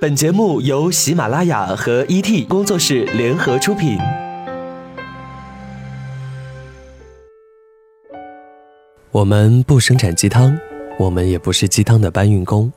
[0.00, 3.98] 本节目由喜马拉雅和 ET 工作室联合出品。
[9.10, 10.56] 我们不生产鸡汤，
[11.00, 12.72] 我们也不是鸡汤的搬运工，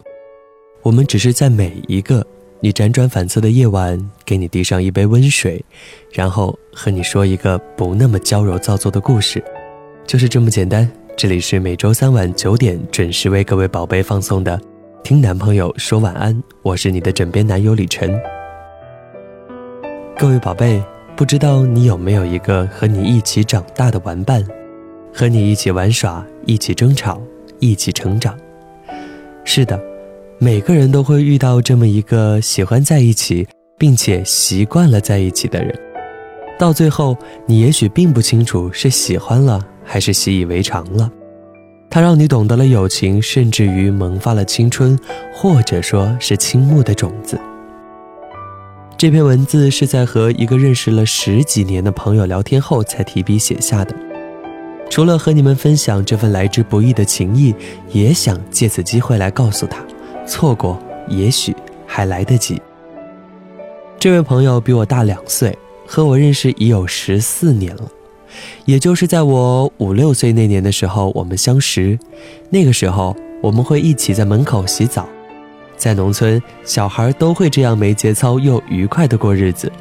[0.81, 2.25] 我们只是在每一个
[2.59, 5.63] 你辗转反侧的夜晚，给你递上一杯温水，
[6.11, 9.43] 然后和你说一个不那么娇柔造作的故事，
[10.07, 10.91] 就是这么简单。
[11.15, 14.59] 这里是每周三晚九点准时为各位宝贝放送的。
[15.03, 18.17] 听男朋友说晚安，我是你的枕边男友李晨。
[20.17, 20.81] 各位宝贝，
[21.17, 24.45] 不知道你有没有一个和你一起长大的玩伴，
[25.13, 27.19] 和你一起玩耍，一起争吵，
[27.59, 28.37] 一起成长？
[29.43, 29.79] 是的，
[30.37, 33.45] 每个人都会遇到这么一个喜欢在一起，
[33.77, 35.77] 并且习惯了在一起的人。
[36.59, 41.11] 到最后，你也许并不清楚是喜欢了还是习以为常了。
[41.93, 44.97] 它让你懂得了友情，甚至于萌发了青春，
[45.33, 47.37] 或者说是倾慕的种子。
[48.97, 53.93] 这篇文字是在和一个认识了十几年的朋友聊天后才提笔写下的。
[54.89, 57.53] 除了和你们分享这份来之不易的情谊，
[57.91, 59.83] 也想借此机会来告诉他，
[60.25, 61.53] 错过也许
[61.85, 62.61] 还来得及。
[63.99, 67.83] 这位朋友比我大两岁，和我认识已有十四年了。
[68.65, 71.97] 也就是在我五六岁那年的时候，我们相识。
[72.49, 75.07] 那个时候，我们会一起在门口洗澡。
[75.75, 79.71] 在农村，小孩都会这样没节操又愉快的过日子，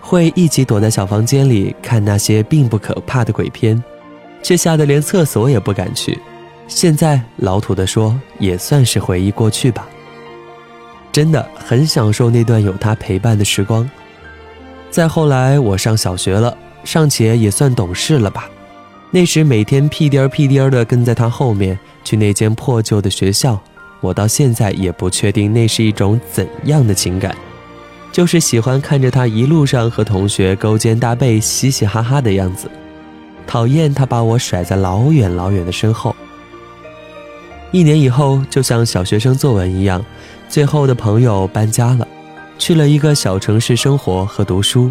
[0.00, 3.82] 会一起躲在小房间里看那些并不可怕的鬼片，
[4.42, 6.18] 却吓得连厕所也不敢去。
[6.68, 9.86] 现在老土的说，也算是回忆过去吧。
[11.12, 13.88] 真的很享受那段有他陪伴的时光。
[14.90, 16.56] 再后来，我上小学了。
[16.84, 18.48] 尚且也算懂事了吧？
[19.10, 23.60] 那时每天屁颠儿屁颠儿的跟在他后面去那间破旧的学校，
[24.00, 27.36] 我到现在也不确定那是一种怎样的情感，
[28.10, 32.70] 就是喜欢看着他一路上和同学勾肩搭背、嘻嘻哈哈的样子，
[33.46, 36.16] 讨厌他把我甩在老远老远的身后。
[37.70, 40.04] 一年以后，就像小学生作文一样，
[40.48, 42.08] 最后的朋友搬家了，
[42.58, 44.90] 去了一个小城市生活和读书。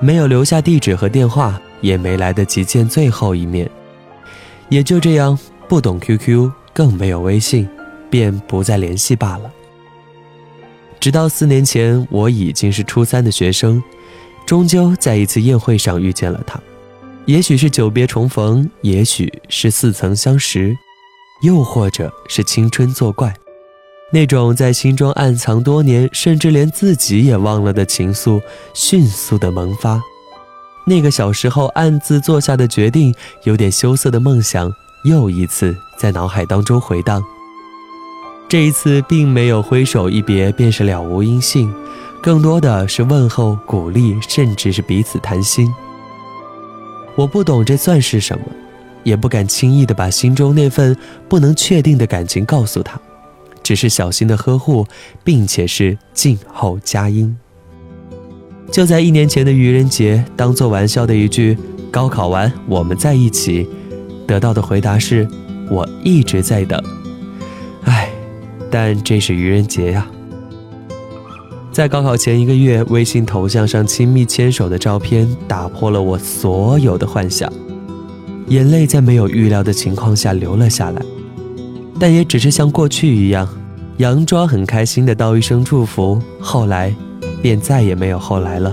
[0.00, 3.68] 没有留下地址和电话，也没来得及见最后一面，
[4.68, 5.36] 也就这样，
[5.66, 7.68] 不懂 QQ，更没有微信，
[8.08, 9.50] 便不再联系罢了。
[11.00, 13.82] 直到四年前，我已经是初三的学生，
[14.46, 16.60] 终究在一次宴会上遇见了他。
[17.26, 20.76] 也许是久别重逢，也许是似曾相识，
[21.42, 23.34] 又或者是青春作怪。
[24.10, 28.40] 那种在心中暗藏多年，甚至连自己也忘了的情愫，
[28.72, 30.00] 迅速的萌发。
[30.86, 33.14] 那个小时候暗自做下的决定，
[33.44, 34.72] 有点羞涩的梦想，
[35.04, 37.22] 又一次在脑海当中回荡。
[38.48, 41.70] 这一次并没有挥手一别，便是了无音信，
[42.22, 45.70] 更多的是问候、鼓励，甚至是彼此谈心。
[47.14, 48.44] 我不懂这算是什么，
[49.02, 50.96] 也不敢轻易的把心中那份
[51.28, 52.98] 不能确定的感情告诉他。
[53.68, 54.86] 只是小心的呵护，
[55.22, 57.36] 并且是静候佳音。
[58.72, 61.54] 就在一年前的愚人节，当做玩笑的一句
[61.92, 63.68] “高考完我们在一起”，
[64.26, 65.28] 得到的回答是
[65.70, 66.82] “我一直在等”。
[67.84, 68.08] 唉，
[68.70, 70.10] 但这是愚人节呀。
[71.70, 77.52] 在高考前一个月，微信头像上亲密牵手的照片打破了我所有的幻想，
[78.46, 81.02] 眼泪在没有预料的情况下流了下来，
[82.00, 83.48] 但也只是像过去一样。
[83.98, 86.94] 佯装很开心的道一声祝福，后来
[87.42, 88.72] 便再也没有后来了。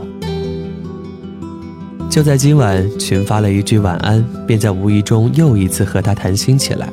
[2.10, 6.88] 就在今晚，群发了一句晚安，便在无意中又一次和他谈心起来。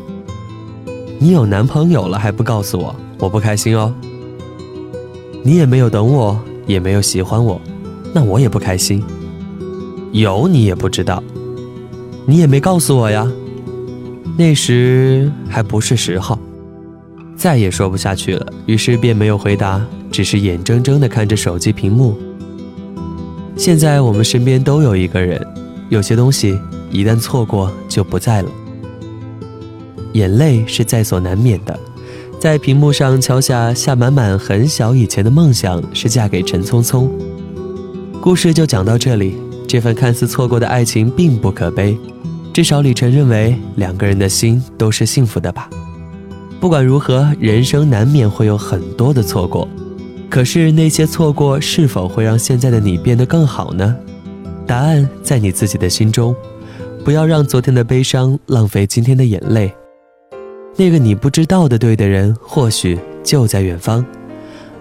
[1.19, 3.95] 你有男朋友了还不告诉我，我不开心哦。
[5.45, 7.61] 你也没有等我，也没有喜欢我，
[8.15, 9.05] 那我也不开心。
[10.13, 11.23] 有你也不知道，
[12.27, 13.31] 你也没告诉我呀。
[14.37, 16.39] 那时还不是时候。
[17.37, 22.17] 再也说不下去了，于是便没有回答，只是眼睁睁地看着手机屏幕。
[23.57, 25.45] 现在我们身边都有一个人，
[25.89, 26.57] 有些东西
[26.91, 28.51] 一旦错过就不在了。
[30.13, 31.79] 眼泪是在所难免的，
[32.39, 37.11] 在屏幕上敲下夏满满很小以前的梦想是嫁给陈聪聪。
[38.21, 39.35] 故事就讲到这里，
[39.67, 41.99] 这份看似错过的爱情并不可悲，
[42.53, 45.71] 至少李晨认为两个人的心都是幸福的吧。
[46.61, 49.67] 不管如何人生难免会有很多的错过
[50.31, 53.97] 可是那些错过是否会让现在的你变得更好呢？
[54.67, 56.35] 答案在你自己的心中
[57.05, 59.75] 不要让昨天的悲伤浪费今天的眼泪。
[60.77, 64.05] 那个你不知道的对的人或许就在远方。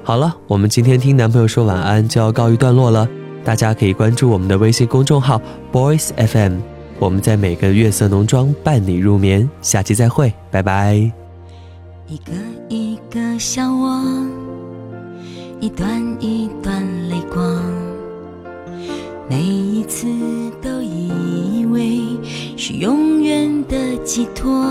[0.03, 3.07] 好了我们今天听男朋友说晚安就要告一段落了。
[3.43, 5.41] 大家可以关注我们的微信公众号
[5.73, 6.59] boys fm
[7.01, 10.93] 我们在每个月色浓妆伴你入眠，下期再会，拜拜。
[12.05, 12.31] 一个
[12.69, 13.99] 一个笑我，
[15.59, 17.59] 一段一段泪光。
[19.27, 20.05] 每一次
[20.61, 22.01] 都以为
[22.55, 24.63] 是永远的寄托，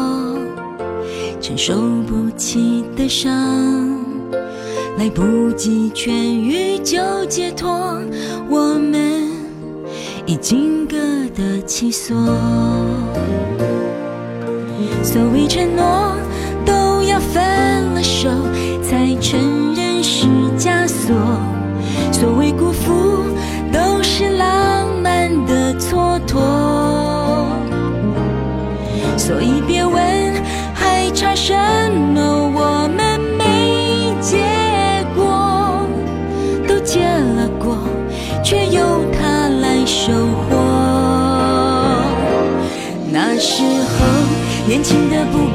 [1.40, 1.74] 承受
[2.06, 3.34] 不起的伤，
[4.96, 8.00] 来不及痊愈就解脱。
[8.48, 9.19] 我们。
[10.30, 10.96] 已经各
[11.34, 12.16] 得其所。
[15.02, 16.14] 所谓承诺
[16.64, 17.42] 都要分
[17.94, 18.28] 了手
[18.80, 21.16] 才承认是枷锁。
[22.12, 22.79] 所谓辜负
[43.40, 45.49] 时候年轻的不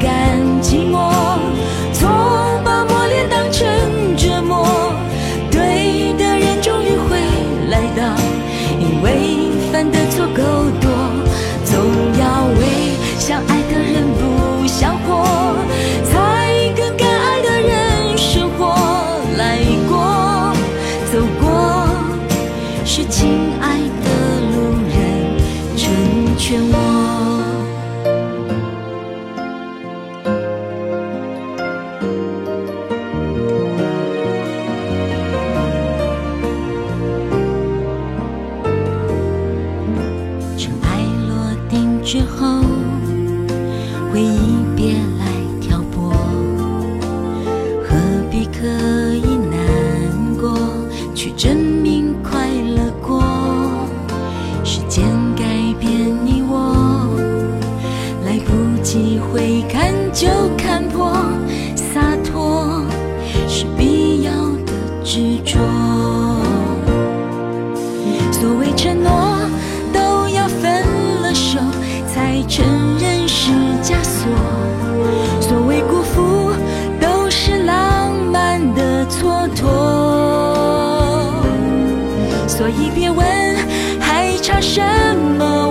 [82.56, 83.26] 所以别问
[84.00, 84.80] 还差什
[85.38, 85.65] 么。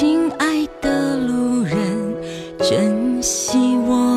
[0.00, 1.76] 亲爱的路人
[2.60, 4.07] 珍惜我